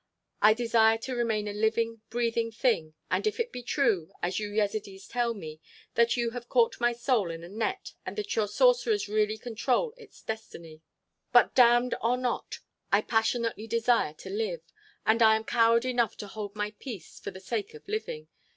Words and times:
I 0.41 0.55
desire 0.55 0.97
to 0.97 1.15
remain 1.15 1.47
a 1.47 1.53
living, 1.53 2.01
breathing 2.09 2.51
thing—even 2.51 3.21
if 3.27 3.39
it 3.39 3.51
be 3.51 3.61
true—as 3.61 4.39
you 4.39 4.49
Yezidees 4.49 5.07
tell 5.07 5.35
me, 5.35 5.61
that 5.93 6.17
you 6.17 6.31
have 6.31 6.49
caught 6.49 6.79
my 6.79 6.91
soul 6.91 7.29
in 7.29 7.43
a 7.43 7.47
net 7.47 7.93
and 8.03 8.15
that 8.15 8.35
your 8.35 8.47
sorcerers 8.47 9.07
really 9.07 9.37
control 9.37 9.93
its 9.97 10.23
destiny. 10.23 10.81
"But 11.31 11.53
damned 11.53 11.93
or 12.01 12.17
not, 12.17 12.61
I 12.91 13.01
passionately 13.03 13.67
desire 13.67 14.13
to 14.15 14.29
live. 14.31 14.61
And 15.05 15.21
I 15.21 15.35
am 15.35 15.43
coward 15.43 15.85
enough 15.85 16.17
to 16.17 16.27
hold 16.27 16.55
my 16.55 16.71
peace 16.79 17.19
for 17.19 17.29
the 17.29 17.39
sake 17.39 17.75
of 17.75 17.87
living. 17.87 18.27